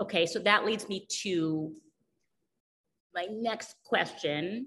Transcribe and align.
Okay, 0.00 0.26
so 0.26 0.38
that 0.40 0.64
leads 0.64 0.88
me 0.88 1.06
to 1.22 1.72
my 3.14 3.26
next 3.30 3.76
question. 3.84 4.66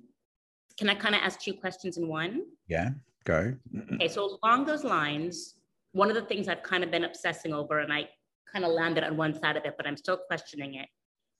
Can 0.80 0.90
I 0.90 0.96
kind 0.96 1.16
of 1.16 1.22
ask 1.22 1.40
two 1.40 1.54
questions 1.54 1.98
in 1.98 2.08
one? 2.08 2.44
Yeah, 2.68 2.92
go. 3.26 3.54
Okay, 3.96 4.08
so 4.08 4.38
along 4.42 4.66
those 4.66 4.84
lines, 4.84 5.56
one 5.92 6.10
of 6.10 6.16
the 6.16 6.22
things 6.22 6.48
I've 6.48 6.64
kind 6.64 6.84
of 6.84 6.92
been 6.92 7.04
obsessing 7.04 7.54
over, 7.54 7.80
and 7.80 7.92
I 7.92 8.08
kind 8.52 8.64
of 8.64 8.72
landed 8.72 9.04
on 9.04 9.18
one 9.18 9.34
side 9.34 9.58
of 9.58 9.66
it, 9.66 9.74
but 9.76 9.86
I'm 9.86 9.98
still 9.98 10.18
questioning 10.18 10.76
it, 10.76 10.88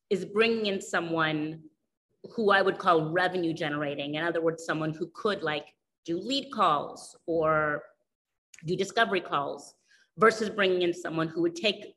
is 0.10 0.26
bringing 0.26 0.66
in 0.66 0.82
someone 0.82 1.62
who 2.32 2.52
I 2.52 2.62
would 2.62 2.78
call 2.78 3.12
revenue 3.12 3.54
generating. 3.54 4.16
In 4.16 4.24
other 4.24 4.42
words, 4.42 4.66
someone 4.66 4.94
who 4.94 5.10
could 5.14 5.44
like 5.44 5.68
do 6.06 6.20
lead 6.20 6.52
calls 6.52 7.16
or 7.26 7.84
do 8.66 8.76
discovery 8.76 9.22
calls 9.22 9.76
versus 10.18 10.50
bringing 10.50 10.82
in 10.82 10.94
someone 10.94 11.28
who 11.28 11.42
would 11.42 11.56
take 11.56 11.96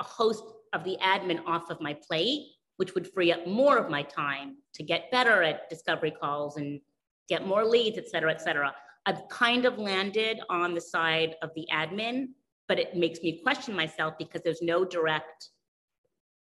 a 0.00 0.04
host 0.04 0.42
of 0.72 0.84
the 0.84 0.96
admin 1.02 1.40
off 1.46 1.70
of 1.70 1.80
my 1.80 1.94
plate, 1.94 2.46
which 2.76 2.94
would 2.94 3.06
free 3.12 3.32
up 3.32 3.46
more 3.46 3.76
of 3.76 3.90
my 3.90 4.02
time 4.02 4.56
to 4.74 4.82
get 4.82 5.10
better 5.10 5.42
at 5.42 5.68
discovery 5.68 6.10
calls 6.10 6.56
and 6.56 6.80
get 7.28 7.46
more 7.46 7.64
leads, 7.64 7.98
et 7.98 8.08
cetera, 8.08 8.30
et 8.30 8.40
cetera. 8.40 8.74
I've 9.06 9.28
kind 9.28 9.64
of 9.64 9.78
landed 9.78 10.40
on 10.48 10.74
the 10.74 10.80
side 10.80 11.36
of 11.42 11.50
the 11.54 11.66
admin, 11.72 12.28
but 12.68 12.78
it 12.78 12.96
makes 12.96 13.20
me 13.20 13.40
question 13.42 13.74
myself 13.74 14.14
because 14.18 14.42
there's 14.42 14.62
no 14.62 14.84
direct, 14.84 15.50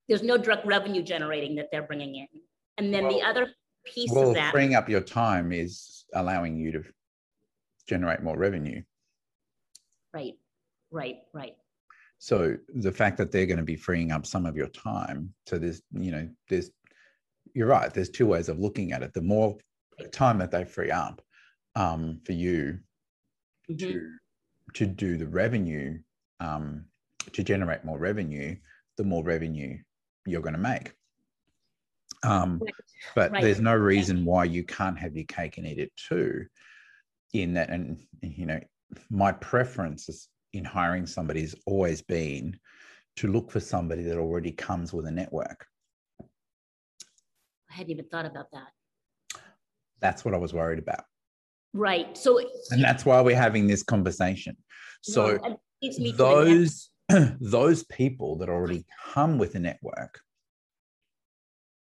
there's 0.09 0.23
no 0.23 0.37
direct 0.37 0.67
revenue 0.67 1.03
generating 1.03 1.55
that 1.57 1.69
they're 1.71 1.87
bringing 1.87 2.17
in. 2.17 2.29
And 2.79 2.93
then 2.93 3.05
well, 3.05 3.19
the 3.19 3.23
other 3.23 3.53
piece 3.85 4.11
well, 4.13 4.31
of 4.31 4.35
that. 4.35 4.53
freeing 4.53 4.75
up 4.75 4.89
your 4.89 5.01
time 5.01 5.53
is 5.53 6.05
allowing 6.15 6.59
you 6.59 6.73
to 6.73 6.83
generate 7.89 8.23
more 8.23 8.37
revenue. 8.37 8.83
Right, 10.13 10.35
right, 10.91 11.17
right. 11.33 11.57
So 12.19 12.57
the 12.75 12.93
fact 12.93 13.19
that 13.19 13.31
they're 13.31 13.47
going 13.47 13.59
to 13.59 13.63
be 13.65 13.77
freeing 13.77 14.11
up 14.11 14.27
some 14.27 14.47
of 14.47 14.57
your 14.57 14.69
time, 14.69 15.35
so 15.47 15.59
there's, 15.59 15.83
you 15.93 16.11
know, 16.11 16.29
there's, 16.49 16.71
you're 17.55 17.69
right. 17.69 17.93
There's 17.93 18.11
two 18.11 18.27
ways 18.27 18.49
of 18.49 18.59
looking 18.59 18.93
at 18.93 19.03
it. 19.03 19.13
The 19.13 19.23
more 19.23 19.57
time 20.13 20.39
that 20.39 20.51
they 20.51 20.65
free 20.65 20.91
up 20.91 21.23
um, 21.75 22.21
for 22.25 22.33
you 22.33 22.79
mm-hmm. 23.71 23.77
to 23.77 24.11
to 24.75 24.87
do 24.87 25.17
the 25.17 25.27
revenue, 25.27 25.99
um, 26.41 26.85
to 27.33 27.43
generate 27.43 27.85
more 27.85 27.99
revenue, 27.99 28.57
the 28.97 29.05
more 29.05 29.23
revenue 29.23 29.79
you're 30.27 30.43
going 30.43 30.55
to 30.55 30.59
make. 30.59 30.93
Um, 32.23 32.61
but 33.15 33.31
right. 33.31 33.43
there's 33.43 33.61
no 33.61 33.75
reason 33.75 34.25
why 34.25 34.45
you 34.45 34.65
can't 34.65 34.99
have 34.99 35.15
your 35.15 35.27
cake 35.27 35.59
and 35.59 35.67
eat 35.67 35.79
it 35.79 35.93
too. 35.97 36.47
In 37.33 37.55
that, 37.55 37.71
and 37.71 38.03
you 38.23 38.47
know, 38.47 38.61
my 39.11 39.33
preference 39.33 40.09
is 40.09 40.29
in 40.53 40.65
hiring 40.65 41.07
somebody 41.07 41.43
has 41.43 41.55
always 41.67 42.03
been 42.03 42.59
to 43.17 43.29
look 43.29 43.51
for 43.51 43.61
somebody 43.61 44.03
that 44.03 44.19
already 44.19 44.53
comes 44.53 44.93
with 44.93 45.07
a 45.07 45.11
network. 45.11 45.67
I 46.21 47.75
hadn't 47.75 47.91
even 47.91 48.07
thought 48.07 48.27
about 48.27 48.51
that. 48.53 49.41
That's 50.01 50.25
what 50.25 50.35
I 50.35 50.39
was 50.39 50.53
worried 50.53 50.79
about. 50.79 51.05
Right. 51.73 52.17
So, 52.17 52.39
and 52.71 52.83
that's 52.83 53.05
why 53.05 53.21
we're 53.21 53.37
having 53.37 53.67
this 53.67 53.83
conversation. 53.83 54.57
So, 55.03 55.39
those 56.17 56.91
those 57.41 57.85
people 57.85 58.37
that 58.37 58.49
already 58.49 58.85
come 59.13 59.39
with 59.39 59.55
a 59.55 59.59
network 59.59 60.21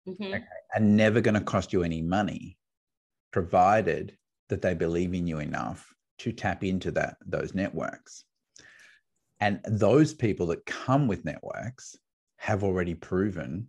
mm-hmm. 0.09 0.23
okay, 0.23 0.45
are 0.75 0.81
never 0.81 1.21
going 1.21 1.35
to 1.35 1.41
cost 1.41 1.73
you 1.73 1.83
any 1.83 2.01
money, 2.01 2.57
provided 3.33 4.17
that 4.49 4.63
they 4.63 4.75
believe 4.75 5.15
in 5.15 5.27
you 5.27 5.39
enough 5.39 5.93
to 6.19 6.33
tap 6.33 6.63
into 6.63 6.91
that 6.93 7.17
those 7.27 7.55
networks. 7.55 8.25
And 9.41 9.61
those 9.65 10.13
people 10.13 10.47
that 10.49 10.67
come 10.67 11.09
with 11.09 11.25
networks 11.25 11.97
have 12.37 12.63
already 12.63 12.95
proven 12.95 13.69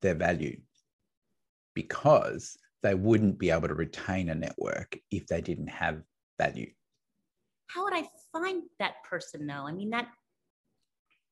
their 0.00 0.14
value 0.14 0.58
because 1.74 2.56
they 2.82 2.94
wouldn't 2.94 3.38
be 3.38 3.50
able 3.50 3.68
to 3.68 3.74
retain 3.74 4.30
a 4.30 4.34
network 4.34 4.98
if 5.10 5.26
they 5.26 5.40
didn't 5.40 5.68
have 5.68 6.02
value. 6.38 6.70
How 7.68 7.84
would 7.84 7.94
I 7.94 8.08
find 8.32 8.62
that 8.78 8.94
person 9.08 9.46
though? 9.46 9.66
I 9.66 9.72
mean, 9.72 9.90
that 9.90 10.08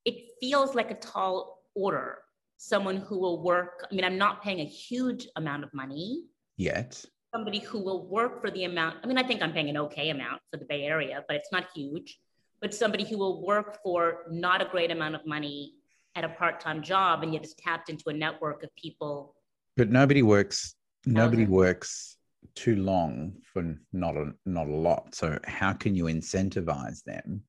it 0.04 0.14
feels 0.40 0.74
like 0.74 0.90
a 0.90 0.94
tall 0.94 1.62
order. 1.74 2.18
Someone 2.56 2.98
who 2.98 3.18
will 3.18 3.42
work. 3.42 3.86
I 3.90 3.94
mean, 3.94 4.04
I'm 4.04 4.18
not 4.18 4.42
paying 4.42 4.60
a 4.60 4.64
huge 4.64 5.26
amount 5.36 5.64
of 5.64 5.72
money 5.72 6.24
yet. 6.58 7.02
Somebody 7.34 7.60
who 7.60 7.82
will 7.82 8.06
work 8.06 8.40
for 8.42 8.50
the 8.50 8.64
amount. 8.64 8.98
I 9.02 9.06
mean, 9.06 9.16
I 9.16 9.22
think 9.22 9.40
I'm 9.42 9.52
paying 9.52 9.70
an 9.70 9.78
okay 9.78 10.10
amount 10.10 10.42
for 10.50 10.58
the 10.58 10.66
Bay 10.66 10.82
Area, 10.82 11.24
but 11.26 11.36
it's 11.36 11.50
not 11.52 11.66
huge 11.74 12.18
but 12.60 12.74
somebody 12.74 13.04
who 13.04 13.18
will 13.18 13.44
work 13.44 13.78
for 13.82 14.24
not 14.30 14.60
a 14.62 14.66
great 14.66 14.90
amount 14.90 15.14
of 15.14 15.26
money 15.26 15.74
at 16.14 16.24
a 16.24 16.28
part-time 16.28 16.82
job 16.82 17.22
and 17.22 17.32
yet 17.32 17.44
is 17.44 17.54
tapped 17.54 17.88
into 17.88 18.04
a 18.08 18.12
network 18.12 18.62
of 18.62 18.74
people. 18.76 19.34
But 19.76 19.90
nobody 19.90 20.22
works 20.22 20.74
nobody 21.06 21.46
works 21.46 22.16
too 22.54 22.76
long 22.76 23.36
for 23.42 23.76
not 23.92 24.16
a 24.16 24.32
not 24.44 24.66
a 24.66 24.72
lot. 24.72 25.14
So 25.14 25.38
how 25.44 25.72
can 25.72 25.94
you 25.94 26.04
incentivize 26.04 27.02
them 27.04 27.42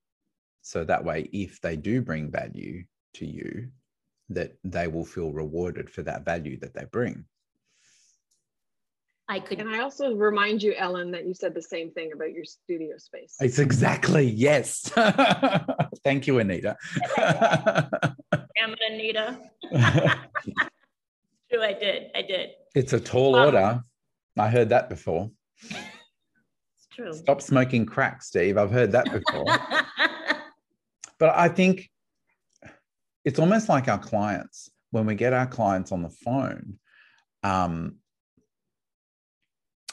so 0.62 0.84
that 0.84 1.04
way 1.04 1.30
if 1.34 1.60
they 1.62 1.76
do 1.76 2.02
bring 2.02 2.32
value 2.32 2.84
to 3.16 3.26
you 3.26 3.70
that 4.30 4.54
they 4.64 4.88
will 4.88 5.06
feel 5.06 5.32
rewarded 5.32 5.90
for 5.90 6.04
that 6.04 6.24
value 6.24 6.58
that 6.60 6.74
they 6.74 6.86
bring 6.92 7.26
I 9.32 9.40
could. 9.40 9.62
And 9.62 9.70
I 9.70 9.80
also 9.80 10.14
remind 10.14 10.62
you, 10.62 10.74
Ellen, 10.74 11.10
that 11.12 11.26
you 11.26 11.34
said 11.34 11.56
the 11.56 11.62
same 11.62 11.90
thing 11.92 12.12
about 12.14 12.34
your 12.34 12.44
studio 12.44 12.98
space. 12.98 13.38
It's 13.40 13.60
exactly 13.60 14.26
yes. 14.26 14.92
Thank 16.04 16.28
you, 16.28 16.40
Anita. 16.40 16.76
Damn 17.16 18.74
it, 18.74 18.80
Anita. 18.92 19.40
True, 21.50 21.64
I 21.64 21.72
did. 21.72 22.12
I 22.14 22.24
did. 22.24 22.50
It's 22.76 22.92
a 22.92 23.00
tall 23.00 23.38
um, 23.38 23.46
order. 23.46 23.82
I 24.38 24.50
heard 24.50 24.68
that 24.68 24.90
before. 24.90 25.32
It's 25.62 26.88
true. 26.92 27.14
Stop 27.14 27.42
smoking 27.42 27.86
crack, 27.86 28.24
Steve. 28.24 28.58
I've 28.58 28.72
heard 28.72 28.92
that 28.92 29.06
before. 29.06 29.46
but 31.20 31.38
I 31.38 31.48
think 31.48 31.90
it's 33.24 33.40
almost 33.40 33.70
like 33.70 33.88
our 33.88 34.00
clients 34.00 34.70
when 34.90 35.06
we 35.06 35.16
get 35.16 35.32
our 35.32 35.48
clients 35.48 35.94
on 35.94 36.02
the 36.02 36.10
phone. 36.10 36.80
Um, 37.44 37.96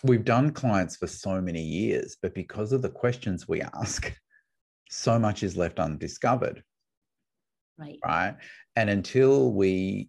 we've 0.03 0.25
done 0.25 0.53
clients 0.53 0.97
for 0.97 1.07
so 1.07 1.41
many 1.41 1.63
years, 1.63 2.17
but 2.21 2.35
because 2.35 2.73
of 2.73 2.83
the 2.83 2.91
questions 2.91 3.49
we 3.49 3.63
ask, 3.75 4.13
so 4.91 5.19
much 5.19 5.43
is 5.43 5.57
left 5.57 5.79
undiscovered. 5.79 6.63
Right. 7.77 7.99
Right. 8.05 8.37
And 8.77 8.91
until 8.91 9.53
we 9.53 10.09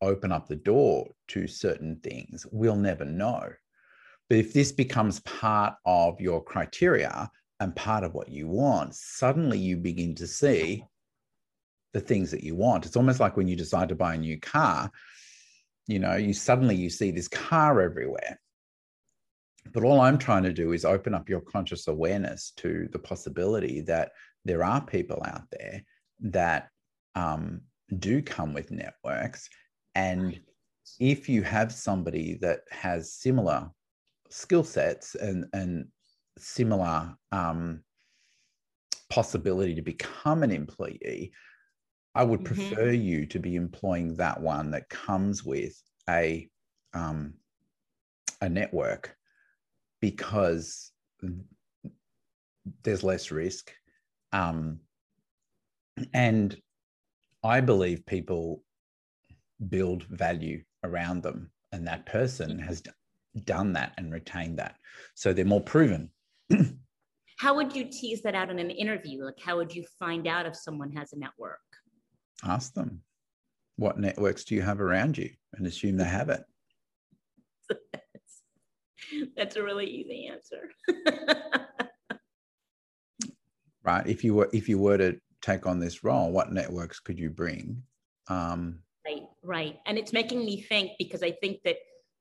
open 0.00 0.30
up 0.30 0.46
the 0.46 0.56
door 0.56 1.08
to 1.28 1.46
certain 1.46 1.96
things, 2.02 2.46
we'll 2.52 2.76
never 2.76 3.04
know. 3.04 3.50
But 4.28 4.38
if 4.38 4.52
this 4.52 4.72
becomes 4.72 5.20
part 5.20 5.74
of 5.86 6.20
your 6.20 6.42
criteria 6.42 7.30
and 7.60 7.74
part 7.74 8.04
of 8.04 8.14
what 8.14 8.28
you 8.28 8.46
want, 8.46 8.94
suddenly 8.94 9.58
you 9.58 9.76
begin 9.76 10.14
to 10.16 10.26
see 10.26 10.84
the 11.94 12.00
things 12.00 12.30
that 12.30 12.44
you 12.44 12.54
want. 12.54 12.86
It's 12.86 12.96
almost 12.96 13.18
like 13.18 13.36
when 13.36 13.48
you 13.48 13.56
decide 13.56 13.88
to 13.88 13.94
buy 13.94 14.14
a 14.14 14.18
new 14.18 14.38
car, 14.38 14.90
you 15.86 15.98
know, 15.98 16.16
you 16.16 16.34
suddenly 16.34 16.76
you 16.76 16.90
see 16.90 17.10
this 17.10 17.28
car 17.28 17.80
everywhere 17.80 18.38
but 19.72 19.84
all 19.84 20.00
I'm 20.00 20.18
trying 20.18 20.42
to 20.44 20.52
do 20.52 20.72
is 20.72 20.84
open 20.84 21.14
up 21.14 21.28
your 21.28 21.40
conscious 21.40 21.88
awareness 21.88 22.52
to 22.56 22.88
the 22.92 22.98
possibility 22.98 23.80
that 23.82 24.12
there 24.44 24.64
are 24.64 24.84
people 24.84 25.22
out 25.24 25.44
there 25.50 25.82
that 26.20 26.68
um, 27.14 27.60
do 27.98 28.22
come 28.22 28.52
with 28.52 28.70
networks. 28.70 29.48
And 29.94 30.40
if 31.00 31.28
you 31.28 31.42
have 31.42 31.72
somebody 31.72 32.38
that 32.40 32.60
has 32.70 33.12
similar 33.12 33.70
skill 34.30 34.64
sets 34.64 35.14
and, 35.14 35.46
and 35.52 35.86
similar 36.38 37.14
um, 37.32 37.82
possibility 39.10 39.74
to 39.74 39.82
become 39.82 40.42
an 40.42 40.50
employee, 40.50 41.32
I 42.14 42.24
would 42.24 42.40
mm-hmm. 42.40 42.68
prefer 42.68 42.90
you 42.90 43.26
to 43.26 43.38
be 43.38 43.56
employing 43.56 44.16
that 44.16 44.40
one 44.40 44.70
that 44.72 44.88
comes 44.88 45.44
with 45.44 45.80
a 46.08 46.48
um, 46.94 47.34
a 48.40 48.48
network 48.48 49.17
because 50.00 50.92
there's 52.82 53.02
less 53.02 53.30
risk. 53.30 53.72
Um, 54.32 54.80
and 56.12 56.56
I 57.42 57.60
believe 57.60 58.06
people 58.06 58.62
build 59.68 60.04
value 60.04 60.62
around 60.84 61.22
them, 61.22 61.50
and 61.72 61.86
that 61.86 62.06
person 62.06 62.58
has 62.58 62.82
done 63.44 63.72
that 63.74 63.94
and 63.98 64.12
retained 64.12 64.58
that. 64.58 64.76
So 65.14 65.32
they're 65.32 65.44
more 65.44 65.62
proven. 65.62 66.10
how 67.38 67.54
would 67.54 67.74
you 67.74 67.84
tease 67.84 68.22
that 68.22 68.34
out 68.34 68.50
in 68.50 68.58
an 68.58 68.70
interview? 68.70 69.24
Like, 69.24 69.40
how 69.44 69.56
would 69.56 69.74
you 69.74 69.84
find 69.98 70.26
out 70.26 70.46
if 70.46 70.56
someone 70.56 70.92
has 70.92 71.12
a 71.12 71.18
network? 71.18 71.60
Ask 72.44 72.74
them, 72.74 73.00
what 73.76 73.98
networks 73.98 74.44
do 74.44 74.54
you 74.54 74.62
have 74.62 74.80
around 74.80 75.18
you? 75.18 75.30
And 75.54 75.66
assume 75.66 75.96
they 75.96 76.04
have 76.04 76.28
it. 76.30 76.42
That's 79.36 79.56
a 79.56 79.62
really 79.62 79.86
easy 79.86 80.26
answer. 80.26 80.70
right. 83.82 84.06
If 84.06 84.24
you 84.24 84.34
were 84.34 84.48
if 84.52 84.68
you 84.68 84.78
were 84.78 84.98
to 84.98 85.18
take 85.42 85.66
on 85.66 85.78
this 85.78 86.04
role, 86.04 86.30
what 86.30 86.52
networks 86.52 87.00
could 87.00 87.18
you 87.18 87.30
bring? 87.30 87.82
Um, 88.28 88.80
Right. 89.42 89.78
And 89.86 89.96
it's 89.96 90.12
making 90.12 90.44
me 90.44 90.60
think 90.60 90.92
because 90.98 91.22
I 91.22 91.30
think 91.30 91.62
that 91.64 91.76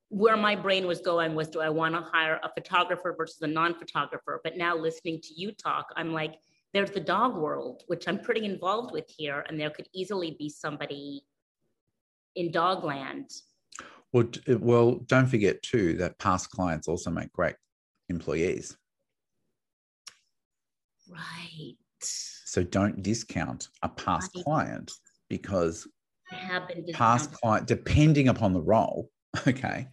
where 0.09 0.37
my 0.37 0.55
brain 0.55 0.87
was 0.87 1.01
going 1.01 1.35
was 1.35 1.49
do 1.49 1.59
I 1.59 1.69
want 1.69 1.95
to 1.95 2.01
hire 2.01 2.39
a 2.41 2.49
photographer 2.53 3.13
versus 3.17 3.41
a 3.41 3.47
non 3.47 3.77
photographer? 3.77 4.39
But 4.43 4.55
now 4.55 4.77
listening 4.77 5.19
to 5.23 5.33
you 5.33 5.51
talk, 5.51 5.91
I'm 5.97 6.13
like, 6.13 6.35
there's 6.73 6.91
the 6.91 7.01
dog 7.01 7.35
world, 7.35 7.83
which 7.87 8.07
I'm 8.07 8.19
pretty 8.19 8.45
involved 8.45 8.93
with 8.93 9.09
here. 9.09 9.43
And 9.49 9.59
there 9.59 9.69
could 9.69 9.89
easily 9.93 10.37
be 10.39 10.49
somebody 10.49 11.23
in 12.35 12.51
dogland. 12.51 13.33
Well, 14.17 14.57
well, 14.59 14.95
don't 15.05 15.27
forget 15.27 15.61
too 15.61 15.93
that 15.97 16.17
past 16.17 16.49
clients 16.49 16.87
also 16.87 17.11
make 17.11 17.31
great 17.33 17.55
employees. 18.09 18.75
Right. 21.07 21.75
So 21.99 22.63
don't 22.63 23.03
discount 23.03 23.69
a 23.83 23.89
past 23.89 24.31
right. 24.35 24.43
client 24.43 24.91
because 25.29 25.87
past 26.93 27.31
client, 27.33 27.67
depending 27.67 28.29
upon 28.29 28.53
the 28.53 28.61
role, 28.61 29.11
okay, 29.47 29.87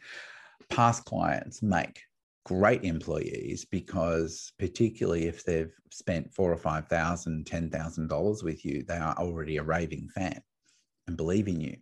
past 0.70 1.04
clients 1.04 1.62
make 1.62 2.00
great 2.46 2.82
employees 2.82 3.66
because 3.66 4.52
particularly 4.58 5.26
if 5.26 5.44
they've 5.44 5.74
spent 5.90 6.32
four 6.32 6.50
or 6.50 6.56
five 6.56 6.88
thousand, 6.88 7.46
ten 7.46 7.68
thousand 7.68 8.08
dollars 8.08 8.42
with 8.42 8.64
you, 8.64 8.84
they 8.84 8.96
are 8.96 9.14
already 9.18 9.58
a 9.58 9.62
raving 9.62 10.08
fan 10.14 10.40
and 11.06 11.18
believe 11.18 11.46
in 11.46 11.60
you. 11.60 11.76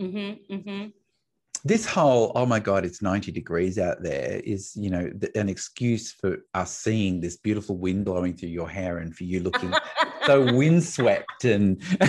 Mm-hmm, 0.00 0.54
mm-hmm. 0.54 0.86
This 1.66 1.84
whole 1.84 2.30
oh 2.36 2.46
my 2.46 2.60
god, 2.60 2.84
it's 2.84 3.02
ninety 3.02 3.32
degrees 3.32 3.76
out 3.76 4.00
there 4.00 4.40
is 4.44 4.72
you 4.76 4.88
know 4.88 5.10
an 5.34 5.48
excuse 5.48 6.12
for 6.12 6.38
us 6.54 6.78
seeing 6.78 7.20
this 7.20 7.38
beautiful 7.38 7.76
wind 7.76 8.04
blowing 8.04 8.36
through 8.36 8.50
your 8.50 8.68
hair 8.68 8.98
and 8.98 9.12
for 9.12 9.24
you 9.24 9.40
looking 9.40 9.74
so 10.26 10.54
windswept 10.54 11.44
and 11.44 11.82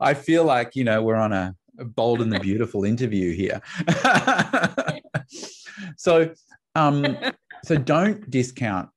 I 0.00 0.14
feel 0.16 0.44
like 0.44 0.76
you 0.76 0.84
know 0.84 1.02
we're 1.02 1.16
on 1.16 1.32
a 1.32 1.56
bold 1.84 2.22
and 2.22 2.32
the 2.32 2.38
beautiful 2.38 2.84
interview 2.84 3.34
here. 3.34 3.60
so 5.96 6.30
um, 6.76 7.16
so 7.64 7.76
don't 7.76 8.30
discount 8.30 8.90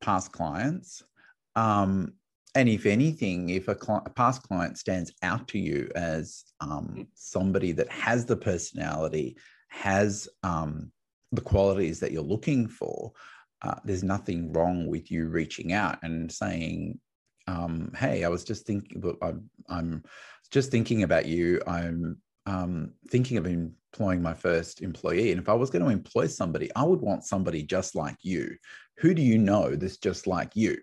past 0.00 0.30
clients. 0.30 1.02
Um, 1.56 2.12
and 2.54 2.68
if 2.68 2.86
anything, 2.86 3.50
if 3.50 3.68
a, 3.68 3.76
cl- 3.80 4.02
a, 4.06 4.10
past 4.10 4.42
client 4.42 4.78
stands 4.78 5.12
out 5.22 5.48
to 5.48 5.58
you 5.58 5.90
as 5.96 6.44
um, 6.60 7.08
somebody 7.14 7.72
that 7.72 7.90
has 7.90 8.26
the 8.26 8.36
personality, 8.36 9.36
has 9.68 10.28
um, 10.42 10.92
the 11.32 11.40
qualities 11.40 11.98
that 12.00 12.12
you're 12.12 12.22
looking 12.22 12.68
for, 12.68 13.12
uh, 13.62 13.74
there's 13.84 14.04
nothing 14.04 14.52
wrong 14.52 14.86
with 14.86 15.10
you 15.10 15.28
reaching 15.28 15.72
out 15.72 15.98
and 16.02 16.30
saying, 16.30 17.00
um, 17.48 17.92
"Hey, 17.96 18.24
I 18.24 18.28
was 18.28 18.44
just 18.44 18.66
thinking, 18.66 19.02
I'm, 19.20 19.50
I'm 19.68 20.04
just 20.50 20.70
thinking 20.70 21.02
about 21.02 21.26
you. 21.26 21.60
I'm 21.66 22.18
um, 22.46 22.92
thinking 23.08 23.36
of 23.36 23.46
employing 23.46 24.22
my 24.22 24.34
first 24.34 24.82
employee. 24.82 25.32
And 25.32 25.40
if 25.40 25.48
I 25.48 25.54
was 25.54 25.70
going 25.70 25.84
to 25.84 25.90
employ 25.90 26.26
somebody, 26.26 26.70
I 26.76 26.84
would 26.84 27.00
want 27.00 27.24
somebody 27.24 27.62
just 27.62 27.94
like 27.94 28.18
you. 28.22 28.56
Who 28.98 29.14
do 29.14 29.22
you 29.22 29.38
know 29.38 29.74
that's 29.74 29.96
just 29.96 30.26
like 30.26 30.50
you? 30.54 30.76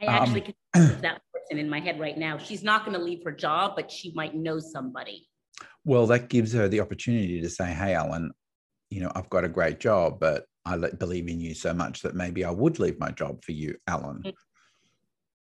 I 0.00 0.06
actually 0.06 0.42
um, 0.42 0.52
can 0.74 1.00
that 1.02 1.20
person 1.32 1.58
in 1.58 1.68
my 1.68 1.80
head 1.80 2.00
right 2.00 2.16
now. 2.16 2.38
She's 2.38 2.62
not 2.62 2.84
going 2.84 2.98
to 2.98 3.04
leave 3.04 3.22
her 3.24 3.32
job, 3.32 3.74
but 3.76 3.90
she 3.90 4.12
might 4.14 4.34
know 4.34 4.58
somebody. 4.58 5.28
Well, 5.84 6.06
that 6.08 6.28
gives 6.28 6.52
her 6.52 6.68
the 6.68 6.80
opportunity 6.80 7.40
to 7.40 7.50
say, 7.50 7.72
"Hey, 7.72 7.94
Alan, 7.94 8.32
you 8.90 9.00
know, 9.00 9.12
I've 9.14 9.30
got 9.30 9.44
a 9.44 9.48
great 9.48 9.80
job, 9.80 10.18
but 10.20 10.44
I 10.64 10.76
believe 10.76 11.28
in 11.28 11.40
you 11.40 11.54
so 11.54 11.74
much 11.74 12.02
that 12.02 12.14
maybe 12.14 12.44
I 12.44 12.50
would 12.50 12.78
leave 12.78 12.98
my 12.98 13.10
job 13.10 13.44
for 13.44 13.52
you, 13.52 13.76
Alan." 13.86 14.18
Mm-hmm. 14.18 14.30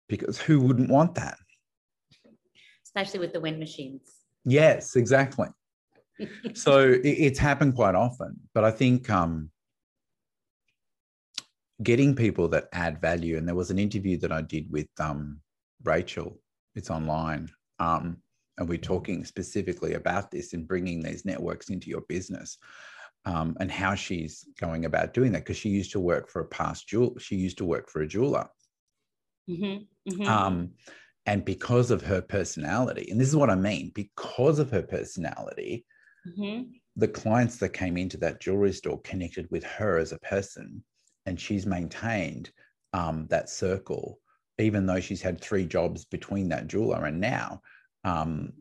Because 0.09 0.41
who 0.41 0.61
wouldn't 0.61 0.91
want 0.91 1.15
that? 1.15 1.39
especially 2.91 3.21
with 3.21 3.33
the 3.33 3.41
wind 3.41 3.59
machines. 3.59 4.03
Yes, 4.45 4.97
exactly. 4.97 5.49
so 6.55 6.91
it, 6.91 7.05
it's 7.05 7.39
happened 7.39 7.75
quite 7.75 7.95
often, 7.95 8.41
but 8.53 8.65
I 8.65 8.71
think 8.71 9.09
um, 9.09 9.51
getting 11.83 12.15
people 12.15 12.49
that 12.49 12.69
add 12.73 13.01
value, 13.01 13.37
and 13.37 13.47
there 13.47 13.55
was 13.55 13.71
an 13.71 13.79
interview 13.79 14.19
that 14.19 14.33
I 14.33 14.43
did 14.43 14.71
with 14.71 14.89
um, 14.99 15.41
Rachel, 15.85 16.39
it's 16.75 16.91
online. 16.91 17.51
Um, 17.79 18.19
and 18.59 18.69
we're 18.69 18.79
talking 18.79 19.25
specifically 19.25 19.95
about 19.95 20.31
this 20.31 20.53
and 20.53 20.69
bringing 20.69 21.03
these 21.03 21.25
networks 21.25 21.71
into 21.71 21.89
your 21.89 22.03
business 22.03 22.59
um, 23.25 23.57
and 23.59 23.71
how 23.71 23.95
she's 23.95 24.47
going 24.61 24.85
about 24.85 25.15
doing 25.15 25.33
that 25.33 25.45
because 25.45 25.57
she 25.57 25.71
used 25.71 25.93
to 25.93 26.01
work 26.01 26.29
for 26.29 26.41
a 26.41 26.47
past 26.47 26.87
jewel 26.87 27.17
she 27.19 27.37
used 27.37 27.59
to 27.59 27.65
work 27.65 27.91
for 27.91 28.03
a 28.03 28.07
jeweler 28.07 28.47
mm-hmm, 29.49 30.11
mm-hmm. 30.11 30.29
Um, 30.29 30.71
and 31.27 31.45
because 31.45 31.91
of 31.91 32.03
her 32.03 32.21
personality 32.21 33.09
and 33.11 33.21
this 33.21 33.29
is 33.29 33.37
what 33.37 33.51
i 33.51 33.55
mean 33.55 33.93
because 33.95 34.59
of 34.59 34.71
her 34.71 34.83
personality 34.83 35.85
mm-hmm. 36.27 36.71
the 36.97 37.09
clients 37.09 37.57
that 37.59 37.71
came 37.71 37.97
into 37.97 38.17
that 38.19 38.41
jewelry 38.41 38.73
store 38.73 39.01
connected 39.03 39.47
with 39.51 39.65
her 39.65 39.99
as 39.99 40.13
a 40.13 40.19
person 40.21 40.83
and 41.27 41.39
she's 41.39 41.67
maintained 41.67 42.51
um, 42.93 43.27
that 43.31 43.49
circle 43.49 44.19
even 44.59 44.85
though 44.85 45.01
she's 45.01 45.23
had 45.23 45.41
three 45.41 45.65
jobs 45.65 46.05
between 46.05 46.49
that 46.49 46.67
jeweler 46.67 47.07
and 47.07 47.21
now 47.21 47.61
um, 48.05 48.53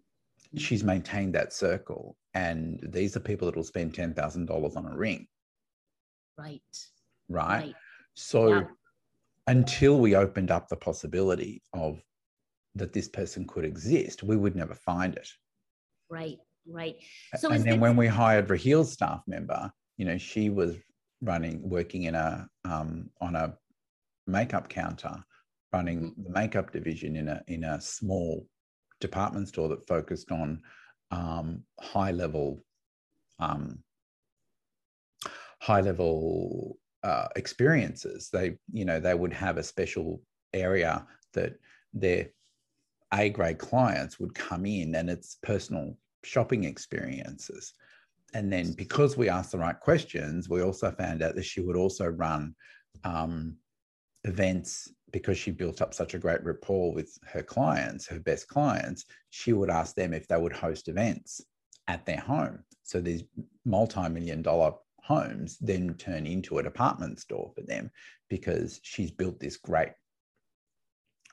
she's 0.57 0.83
maintained 0.83 1.33
that 1.33 1.53
circle 1.53 2.15
and 2.33 2.79
these 2.83 3.15
are 3.15 3.21
people 3.21 3.45
that 3.45 3.55
will 3.55 3.63
spend 3.63 3.93
$10000 3.93 4.77
on 4.77 4.85
a 4.85 4.95
ring 4.95 5.27
right 6.37 6.61
right, 7.29 7.63
right. 7.65 7.75
so 8.13 8.47
yeah. 8.47 8.63
until 9.47 9.99
we 9.99 10.15
opened 10.15 10.51
up 10.51 10.67
the 10.67 10.75
possibility 10.75 11.61
of 11.73 12.01
that 12.75 12.93
this 12.93 13.07
person 13.07 13.45
could 13.45 13.65
exist, 13.65 14.23
we 14.23 14.37
would 14.37 14.55
never 14.55 14.73
find 14.73 15.15
it. 15.15 15.27
Right, 16.09 16.37
right. 16.67 16.95
So 17.37 17.51
and 17.51 17.63
then 17.63 17.79
when 17.79 17.95
we 17.95 18.07
hired 18.07 18.47
Rahil's 18.47 18.91
staff 18.91 19.21
member, 19.27 19.71
you 19.97 20.05
know, 20.05 20.17
she 20.17 20.49
was 20.49 20.75
running, 21.21 21.67
working 21.67 22.03
in 22.03 22.15
a 22.15 22.47
um, 22.65 23.09
on 23.21 23.35
a 23.35 23.55
makeup 24.27 24.69
counter, 24.69 25.23
running 25.73 26.11
mm-hmm. 26.11 26.23
the 26.23 26.29
makeup 26.29 26.71
division 26.71 27.15
in 27.15 27.27
a 27.27 27.41
in 27.47 27.63
a 27.63 27.81
small 27.81 28.45
department 28.99 29.47
store 29.47 29.69
that 29.69 29.87
focused 29.87 30.31
on 30.31 30.61
um, 31.11 31.63
high 31.79 32.11
level 32.11 32.63
um, 33.39 33.79
high 35.59 35.81
level 35.81 36.77
uh, 37.03 37.27
experiences. 37.35 38.29
They, 38.31 38.57
you 38.71 38.85
know, 38.85 38.99
they 38.99 39.13
would 39.13 39.33
have 39.33 39.57
a 39.57 39.63
special 39.63 40.21
area 40.53 41.05
that 41.33 41.53
their 41.93 42.29
a 43.13 43.29
grade 43.29 43.57
clients 43.57 44.19
would 44.19 44.35
come 44.35 44.65
in 44.65 44.93
and 44.95 45.09
it's 45.09 45.37
personal 45.41 45.97
shopping 46.23 46.63
experiences. 46.65 47.73
And 48.33 48.51
then 48.51 48.73
because 48.73 49.17
we 49.17 49.29
asked 49.29 49.51
the 49.51 49.57
right 49.57 49.79
questions, 49.79 50.49
we 50.49 50.61
also 50.61 50.91
found 50.91 51.21
out 51.21 51.35
that 51.35 51.45
she 51.45 51.61
would 51.61 51.75
also 51.75 52.07
run 52.07 52.55
um, 53.03 53.55
events 54.23 54.91
because 55.11 55.37
she 55.37 55.51
built 55.51 55.81
up 55.81 55.93
such 55.93 56.13
a 56.13 56.19
great 56.19 56.43
rapport 56.43 56.93
with 56.93 57.17
her 57.25 57.41
clients, 57.41 58.07
her 58.07 58.19
best 58.19 58.47
clients. 58.47 59.05
She 59.31 59.53
would 59.53 59.69
ask 59.69 59.95
them 59.95 60.13
if 60.13 60.27
they 60.27 60.37
would 60.37 60.53
host 60.53 60.87
events 60.87 61.41
at 61.87 62.05
their 62.05 62.19
home. 62.19 62.59
So 62.83 63.01
these 63.01 63.23
multi 63.65 64.07
million 64.09 64.41
dollar 64.41 64.73
homes 65.01 65.57
then 65.59 65.95
turn 65.95 66.27
into 66.27 66.59
a 66.59 66.63
department 66.63 67.19
store 67.19 67.51
for 67.55 67.61
them 67.61 67.89
because 68.29 68.79
she's 68.83 69.09
built 69.09 69.39
this 69.39 69.57
great 69.57 69.89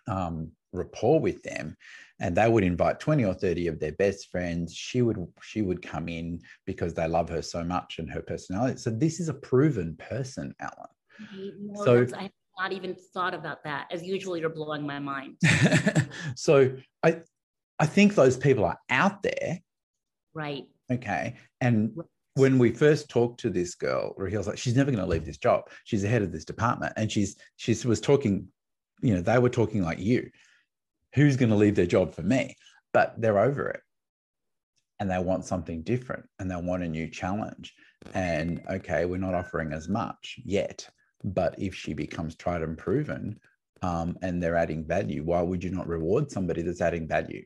um, 0.09 0.51
rapport 0.73 1.21
with 1.21 1.43
them 1.43 1.77
and 2.21 2.37
they 2.37 2.49
would 2.49 2.65
invite 2.65 3.01
20 3.01 3.25
or 3.25 3.35
30 3.35 3.69
of 3.69 3.79
their 3.79 3.93
best 3.93 4.31
friends. 4.31 4.75
She 4.75 5.03
would 5.03 5.19
she 5.43 5.63
would 5.63 5.83
come 5.83 6.09
in 6.09 6.41
because 6.65 6.95
they 6.95 7.07
love 7.07 7.29
her 7.29 7.43
so 7.43 7.63
much 7.63 7.99
and 7.99 8.11
her 8.11 8.23
personality. 8.23 8.79
So 8.79 8.91
this 8.91 9.21
is 9.21 9.29
a 9.29 9.35
proven 9.35 9.97
person 9.97 10.55
alan. 10.61 11.77
So 11.85 12.07
i've 12.17 12.31
not 12.59 12.73
even 12.73 12.97
thought 13.13 13.35
about 13.35 13.65
that. 13.65 13.87
As 13.91 14.03
usually 14.03 14.41
you're 14.41 14.49
blowing 14.51 14.87
my 14.87 14.99
mind. 14.99 15.37
So 16.37 16.77
i 17.03 17.21
i 17.79 17.87
think 17.87 18.15
those 18.15 18.37
people 18.37 18.65
are 18.65 18.79
out 18.89 19.23
there. 19.23 19.61
Right. 20.35 20.65
Okay. 20.91 21.37
And 21.61 21.99
when 22.35 22.59
we 22.59 22.71
first 22.71 23.09
talked 23.09 23.41
to 23.41 23.51
this 23.51 23.75
girl, 23.75 24.15
Rahil's 24.19 24.47
like, 24.47 24.59
she's 24.59 24.77
never 24.77 24.91
going 24.91 25.03
to 25.03 25.11
leave 25.11 25.25
this 25.25 25.39
job. 25.39 25.71
She's 25.85 26.03
the 26.03 26.09
head 26.09 26.23
of 26.23 26.33
this 26.33 26.45
department, 26.45 26.93
and 26.97 27.11
she's 27.11 27.37
she 27.57 27.75
was 27.87 28.01
talking, 28.01 28.49
you 29.03 29.15
know, 29.15 29.21
they 29.21 29.39
were 29.39 29.49
talking 29.49 29.83
like 29.83 29.99
you 29.99 30.31
who's 31.17 31.37
going 31.37 31.49
to 31.49 31.57
leave 31.57 31.75
their 31.75 31.87
job 31.87 32.15
for 32.15 32.23
me? 32.23 32.55
But 32.93 33.15
they're 33.21 33.39
over 33.39 33.69
it 33.69 33.81
and 35.01 35.11
they 35.11 35.19
want 35.19 35.45
something 35.45 35.83
different 35.83 36.25
and 36.39 36.51
they 36.51 36.57
want 36.57 36.83
a 36.83 36.89
new 36.89 37.09
challenge. 37.09 37.75
And 38.15 38.63
okay, 38.71 39.05
we're 39.05 39.19
not 39.19 39.35
offering 39.35 39.73
as 39.73 39.89
much 39.89 40.39
yet, 40.45 40.89
but 41.25 41.55
if 41.59 41.75
she 41.75 41.93
becomes 41.93 42.37
tried 42.37 42.63
and 42.63 42.79
proven 42.79 43.41
um, 43.83 44.17
and 44.23 44.43
they're 44.43 44.57
adding 44.57 44.85
value, 44.85 45.25
why 45.25 45.43
would 45.43 45.65
you 45.65 45.71
not 45.71 45.89
reward 45.89 46.31
somebody 46.31 46.63
that's 46.63 46.81
adding 46.81 47.09
value? 47.09 47.45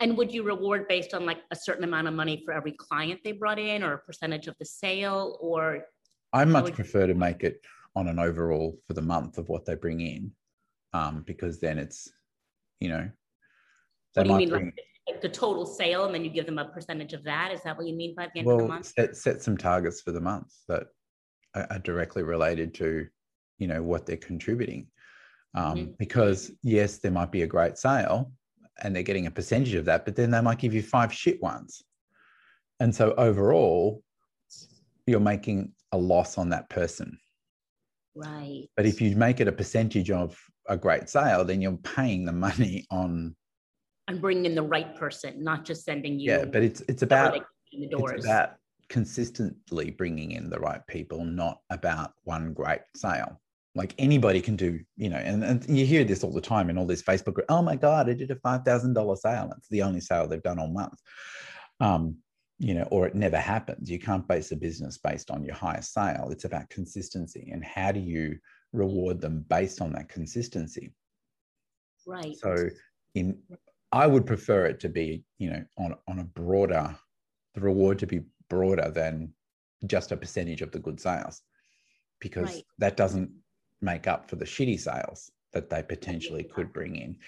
And 0.00 0.16
would 0.16 0.32
you 0.32 0.42
reward 0.42 0.88
based 0.88 1.14
on 1.14 1.26
like 1.26 1.38
a 1.50 1.56
certain 1.56 1.84
amount 1.84 2.08
of 2.08 2.14
money 2.14 2.42
for 2.44 2.52
every 2.52 2.72
client 2.72 3.20
they 3.22 3.32
brought 3.32 3.58
in 3.58 3.82
or 3.82 3.94
a 3.94 3.98
percentage 3.98 4.48
of 4.48 4.56
the 4.58 4.64
sale 4.64 5.38
or? 5.40 5.84
I 6.32 6.44
much 6.44 6.72
prefer 6.72 7.06
to 7.06 7.14
make 7.14 7.44
it 7.44 7.60
on 7.94 8.08
an 8.08 8.18
overall 8.18 8.78
for 8.86 8.94
the 8.94 9.02
month 9.02 9.38
of 9.38 9.48
what 9.48 9.64
they 9.64 9.74
bring 9.74 10.00
in 10.00 10.30
um, 10.92 11.22
because 11.26 11.60
then 11.60 11.78
it's 11.78 12.10
you 12.80 12.88
know, 12.88 13.08
What 14.14 14.24
do 14.24 14.30
you 14.30 14.36
mean, 14.36 14.48
bring- 14.48 14.64
like, 14.66 14.74
like 15.08 15.20
the 15.20 15.28
total 15.28 15.66
sale, 15.66 16.04
and 16.04 16.12
then 16.14 16.24
you 16.24 16.30
give 16.30 16.46
them 16.46 16.58
a 16.58 16.64
percentage 16.64 17.12
of 17.12 17.22
that? 17.24 17.52
Is 17.52 17.62
that 17.62 17.76
what 17.76 17.86
you 17.86 17.94
mean 17.94 18.14
by 18.16 18.28
the 18.34 18.40
end 18.40 18.48
of 18.48 18.58
the 18.58 18.64
well, 18.64 18.68
month? 18.68 18.86
set, 18.86 19.16
set 19.16 19.40
some 19.40 19.56
targets 19.56 20.00
for 20.00 20.10
the 20.10 20.20
month 20.20 20.52
that 20.68 20.88
are, 21.54 21.66
are 21.70 21.78
directly 21.78 22.24
related 22.24 22.74
to, 22.74 23.06
you 23.58 23.68
know, 23.68 23.82
what 23.84 24.04
they're 24.04 24.16
contributing. 24.16 24.88
Um, 25.54 25.76
Mhm. 25.76 25.98
Because 25.98 26.50
yes, 26.64 26.98
there 26.98 27.12
might 27.12 27.30
be 27.30 27.42
a 27.42 27.46
great 27.46 27.78
sale, 27.78 28.32
and 28.82 28.96
they're 28.96 29.04
getting 29.04 29.26
a 29.26 29.30
percentage 29.30 29.74
of 29.74 29.84
that, 29.84 30.04
but 30.04 30.16
then 30.16 30.32
they 30.32 30.40
might 30.40 30.58
give 30.58 30.74
you 30.74 30.82
five 30.82 31.12
shit 31.12 31.40
ones, 31.40 31.84
and 32.80 32.92
so 32.92 33.14
overall, 33.14 34.02
you're 35.06 35.20
making 35.20 35.72
a 35.92 35.98
loss 35.98 36.36
on 36.36 36.48
that 36.48 36.68
person. 36.68 37.16
Right. 38.14 38.68
But 38.76 38.86
if 38.86 39.00
you 39.00 39.16
make 39.16 39.40
it 39.40 39.48
a 39.48 39.52
percentage 39.52 40.10
of 40.10 40.38
a 40.68 40.76
great 40.76 41.08
sale, 41.08 41.44
then 41.44 41.60
you're 41.60 41.76
paying 41.78 42.24
the 42.24 42.32
money 42.32 42.86
on 42.90 43.34
And 44.08 44.20
bringing 44.20 44.46
in 44.46 44.54
the 44.54 44.62
right 44.62 44.94
person, 44.96 45.42
not 45.42 45.64
just 45.64 45.84
sending 45.84 46.18
you. 46.18 46.30
yeah. 46.32 46.44
But 46.44 46.62
it's 46.62 46.80
it's 46.88 47.02
about 47.02 47.32
they 47.32 47.38
get 47.38 47.46
in 47.72 47.80
the 47.80 47.88
doors. 47.88 48.12
it's 48.16 48.26
about 48.26 48.56
consistently 48.88 49.90
bringing 49.90 50.32
in 50.32 50.50
the 50.50 50.60
right 50.60 50.86
people, 50.86 51.24
not 51.24 51.58
about 51.70 52.12
one 52.24 52.52
great 52.52 52.82
sale. 52.94 53.40
Like 53.74 53.94
anybody 53.98 54.42
can 54.42 54.54
do, 54.54 54.80
you 54.96 55.08
know, 55.08 55.16
and, 55.16 55.42
and 55.42 55.66
you 55.78 55.86
hear 55.86 56.04
this 56.04 56.22
all 56.22 56.32
the 56.32 56.42
time 56.42 56.68
in 56.68 56.76
all 56.76 56.84
these 56.84 57.02
Facebook. 57.02 57.32
group, 57.34 57.46
Oh 57.48 57.62
my 57.62 57.74
God, 57.74 58.10
I 58.10 58.12
did 58.12 58.30
a 58.30 58.36
five 58.36 58.64
thousand 58.64 58.92
dollar 58.92 59.16
sale. 59.16 59.50
It's 59.56 59.68
the 59.68 59.82
only 59.82 60.00
sale 60.00 60.26
they've 60.28 60.42
done 60.42 60.58
all 60.58 60.68
month. 60.68 60.98
Um, 61.80 62.18
you 62.62 62.74
know, 62.74 62.86
or 62.92 63.08
it 63.08 63.16
never 63.16 63.38
happens. 63.38 63.90
You 63.90 63.98
can't 63.98 64.26
base 64.28 64.52
a 64.52 64.56
business 64.56 64.96
based 64.96 65.32
on 65.32 65.42
your 65.42 65.56
highest 65.56 65.92
sale. 65.92 66.28
It's 66.30 66.44
about 66.44 66.70
consistency 66.70 67.50
and 67.52 67.64
how 67.64 67.90
do 67.90 67.98
you 67.98 68.38
reward 68.72 69.20
them 69.20 69.44
based 69.48 69.80
on 69.80 69.92
that 69.94 70.08
consistency. 70.08 70.94
right. 72.06 72.36
So 72.36 72.68
in 73.16 73.36
I 73.90 74.06
would 74.06 74.26
prefer 74.26 74.64
it 74.66 74.78
to 74.80 74.88
be, 74.88 75.24
you 75.38 75.50
know, 75.50 75.64
on 75.76 75.96
on 76.06 76.20
a 76.20 76.24
broader 76.24 76.96
the 77.54 77.60
reward 77.60 77.98
to 77.98 78.06
be 78.06 78.20
broader 78.48 78.90
than 78.90 79.34
just 79.86 80.12
a 80.12 80.16
percentage 80.16 80.62
of 80.62 80.70
the 80.70 80.78
good 80.78 81.00
sales 81.00 81.42
because 82.20 82.54
Right. 82.54 82.64
that 82.78 82.96
doesn't 82.96 83.30
make 83.80 84.06
up 84.06 84.30
for 84.30 84.36
the 84.36 84.44
shitty 84.44 84.78
sales 84.78 85.32
that 85.52 85.68
they 85.68 85.82
potentially 85.82 86.44
could 86.44 86.72
bring 86.72 86.94
in 86.94 87.18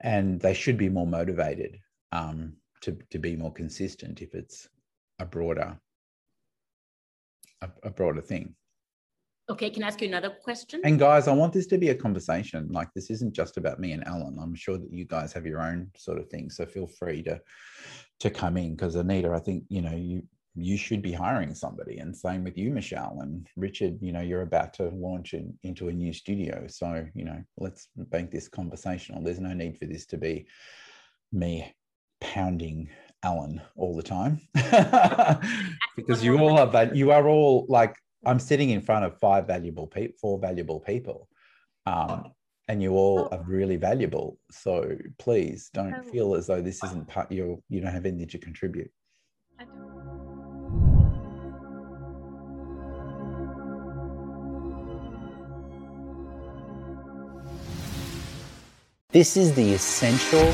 and 0.00 0.40
they 0.40 0.54
should 0.54 0.78
be 0.78 0.88
more 0.88 1.06
motivated 1.06 1.78
um, 2.12 2.56
to, 2.80 2.96
to 3.10 3.18
be 3.18 3.36
more 3.36 3.52
consistent 3.52 4.22
if 4.22 4.34
it's 4.34 4.68
a 5.18 5.26
broader 5.26 5.78
a, 7.62 7.68
a 7.82 7.90
broader 7.90 8.20
thing 8.20 8.54
Okay, 9.50 9.70
can 9.70 9.82
I 9.82 9.86
ask 9.86 10.02
you 10.02 10.08
another 10.08 10.28
question? 10.28 10.82
and 10.84 10.98
guys, 10.98 11.26
I 11.26 11.32
want 11.32 11.54
this 11.54 11.66
to 11.68 11.78
be 11.78 11.88
a 11.88 11.94
conversation. 11.94 12.68
Like 12.70 12.92
this 12.94 13.08
isn't 13.08 13.32
just 13.32 13.56
about 13.56 13.80
me 13.80 13.92
and 13.92 14.06
Alan. 14.06 14.38
I'm 14.38 14.54
sure 14.54 14.76
that 14.76 14.92
you 14.92 15.06
guys 15.06 15.32
have 15.32 15.46
your 15.46 15.62
own 15.62 15.90
sort 15.96 16.18
of 16.18 16.28
thing. 16.28 16.50
So 16.50 16.66
feel 16.66 16.86
free 16.86 17.22
to 17.22 17.40
to 18.20 18.30
come 18.30 18.58
in 18.58 18.74
because 18.74 18.94
Anita, 18.96 19.30
I 19.30 19.38
think 19.38 19.64
you 19.70 19.80
know 19.80 19.96
you 19.96 20.22
you 20.54 20.76
should 20.76 21.00
be 21.00 21.12
hiring 21.12 21.54
somebody, 21.54 21.98
and 21.98 22.14
same 22.14 22.44
with 22.44 22.58
you, 22.58 22.70
Michelle 22.70 23.20
and 23.22 23.48
Richard. 23.56 23.96
You 24.02 24.12
know, 24.12 24.20
you're 24.20 24.42
about 24.42 24.74
to 24.74 24.90
launch 24.90 25.32
in, 25.32 25.58
into 25.62 25.88
a 25.88 25.92
new 25.92 26.12
studio, 26.12 26.66
so 26.66 27.06
you 27.14 27.24
know, 27.24 27.42
let's 27.56 27.88
make 28.12 28.30
this 28.30 28.48
conversational. 28.48 29.22
There's 29.22 29.40
no 29.40 29.54
need 29.54 29.78
for 29.78 29.86
this 29.86 30.04
to 30.06 30.18
be 30.18 30.46
me 31.32 31.74
pounding 32.20 32.90
Alan 33.24 33.60
all 33.76 33.96
the 33.96 34.02
time 34.02 34.40
because 35.96 36.22
you 36.22 36.38
all 36.38 36.58
are 36.58 36.66
val- 36.66 36.96
you 36.96 37.10
are 37.10 37.28
all 37.28 37.66
like 37.68 37.94
I'm 38.24 38.38
sitting 38.38 38.70
in 38.70 38.80
front 38.80 39.04
of 39.04 39.18
five 39.18 39.46
valuable 39.46 39.86
people, 39.86 40.16
four 40.20 40.38
valuable 40.38 40.80
people, 40.80 41.28
um, 41.86 42.32
and 42.68 42.82
you 42.82 42.92
all 42.92 43.28
are 43.32 43.42
really 43.42 43.76
valuable. 43.76 44.38
So 44.50 44.96
please 45.18 45.70
don't 45.74 45.94
Oh. 45.94 46.02
feel 46.02 46.34
as 46.34 46.46
though 46.46 46.62
this 46.62 46.82
isn't 46.84 47.08
part. 47.08 47.30
You 47.32 47.62
you 47.68 47.80
don't 47.80 47.92
have 47.92 48.06
anything 48.06 48.28
to 48.28 48.38
contribute. 48.38 48.90
This 59.10 59.36
is 59.36 59.54
the 59.54 59.72
essential 59.72 60.52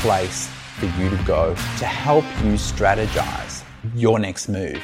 place 0.00 0.48
for 0.78 0.86
you 1.00 1.10
to 1.10 1.16
go 1.24 1.54
to 1.78 1.84
help 1.84 2.24
you 2.44 2.52
strategize 2.52 3.64
your 3.94 4.18
next 4.18 4.48
move 4.48 4.82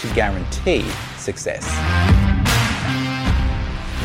to 0.00 0.14
guarantee 0.14 0.88
success. 1.18 1.64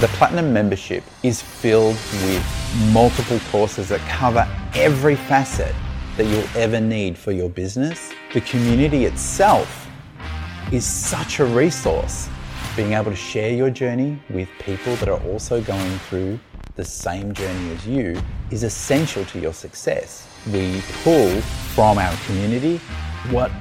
The 0.01 0.07
Platinum 0.17 0.51
membership 0.51 1.03
is 1.23 1.41
filled 1.41 1.95
with 2.23 2.91
multiple 2.91 3.39
courses 3.51 3.89
that 3.89 3.99
cover 4.09 4.47
every 4.73 5.15
facet 5.15 5.75
that 6.17 6.25
you'll 6.25 6.57
ever 6.57 6.81
need 6.81 7.17
for 7.17 7.31
your 7.31 7.49
business. 7.49 8.11
The 8.33 8.41
community 8.41 9.05
itself 9.05 9.87
is 10.71 10.85
such 10.85 11.39
a 11.39 11.45
resource. 11.45 12.29
Being 12.75 12.93
able 12.93 13.11
to 13.11 13.15
share 13.15 13.53
your 13.53 13.69
journey 13.69 14.19
with 14.29 14.49
people 14.59 14.95
that 14.97 15.09
are 15.09 15.21
also 15.23 15.61
going 15.61 15.99
through 16.09 16.39
the 16.75 16.85
same 16.85 17.33
journey 17.33 17.71
as 17.71 17.85
you 17.85 18.19
is 18.49 18.63
essential 18.63 19.23
to 19.25 19.39
your 19.39 19.53
success. 19.53 20.27
We 20.49 20.81
pull 21.03 21.39
from 21.75 21.99
our 21.99 22.15
community 22.25 22.77
what 23.29 23.51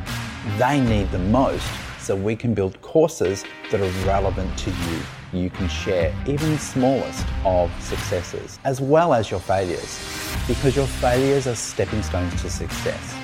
they 0.59 0.81
need 0.81 1.11
the 1.11 1.19
most 1.19 1.67
so 1.99 2.17
we 2.17 2.35
can 2.35 2.55
build 2.55 2.81
courses 2.81 3.45
that 3.71 3.81
are 3.81 4.07
relevant 4.07 4.57
to 4.61 4.71
you. 4.71 5.01
You 5.33 5.51
can 5.51 5.69
share 5.69 6.15
even 6.27 6.53
the 6.53 6.59
smallest 6.59 7.27
of 7.45 7.71
successes 7.83 8.59
as 8.65 8.81
well 8.81 9.13
as 9.13 9.31
your 9.31 9.41
failures 9.41 10.01
because 10.49 10.75
your 10.75 10.87
failures 10.87 11.47
are 11.47 11.55
stepping 11.55 12.03
stones 12.03 12.41
to 12.43 12.51
success. 12.51 13.15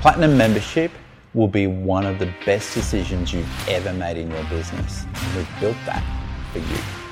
Platinum 0.00 0.36
membership 0.36 0.92
will 1.34 1.48
be 1.48 1.66
one 1.66 2.06
of 2.06 2.20
the 2.20 2.32
best 2.46 2.74
decisions 2.74 3.32
you've 3.32 3.68
ever 3.68 3.92
made 3.92 4.16
in 4.16 4.30
your 4.30 4.44
business. 4.44 5.04
And 5.04 5.36
we've 5.36 5.60
built 5.60 5.76
that 5.86 6.04
for 6.52 6.60
you. 6.60 7.03